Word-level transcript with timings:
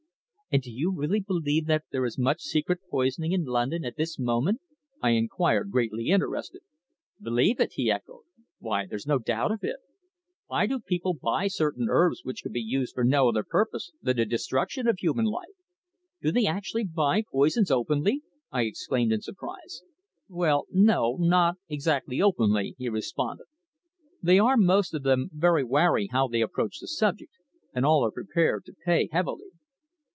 "And 0.53 0.61
do 0.61 0.69
you 0.69 0.93
really 0.93 1.21
believe 1.21 1.67
that 1.67 1.85
there 1.91 2.03
is 2.05 2.17
much 2.17 2.41
secret 2.41 2.79
poisoning 2.89 3.31
in 3.31 3.45
London 3.45 3.85
at 3.85 3.95
this 3.95 4.19
moment?" 4.19 4.59
I 5.01 5.11
inquired, 5.11 5.71
greatly 5.71 6.09
interested. 6.09 6.59
"Believe 7.21 7.61
it?" 7.61 7.71
he 7.75 7.89
echoed. 7.89 8.25
"Why, 8.59 8.85
there's 8.85 9.07
no 9.07 9.17
doubt 9.17 9.53
of 9.53 9.59
it. 9.63 9.77
Why 10.47 10.65
do 10.67 10.81
people 10.81 11.13
buy 11.13 11.47
certain 11.47 11.87
herbs 11.89 12.25
which 12.25 12.43
can 12.43 12.51
be 12.51 12.59
used 12.59 12.95
for 12.95 13.05
no 13.05 13.29
other 13.29 13.45
purpose 13.45 13.93
than 14.01 14.17
the 14.17 14.25
destruction 14.25 14.89
of 14.89 14.97
human 14.99 15.23
life?" 15.23 15.55
"Do 16.21 16.33
they 16.33 16.45
actually 16.45 16.83
buy 16.83 17.23
poisons 17.31 17.71
openly?" 17.71 18.21
I 18.51 18.63
exclaimed 18.63 19.13
in 19.13 19.21
surprise. 19.21 19.83
"Well, 20.27 20.65
no, 20.69 21.15
not 21.17 21.59
exactly 21.69 22.21
openly," 22.21 22.75
he 22.77 22.89
responded. 22.89 23.45
"They 24.21 24.37
are 24.37 24.57
most 24.57 24.93
of 24.93 25.03
them 25.03 25.29
very 25.31 25.63
wary 25.63 26.09
how 26.11 26.27
they 26.27 26.41
approach 26.41 26.79
the 26.81 26.89
subject, 26.89 27.31
and 27.73 27.85
all 27.85 28.03
are 28.05 28.11
prepared 28.11 28.65
to 28.65 28.75
pay 28.85 29.07
heavily." 29.13 29.45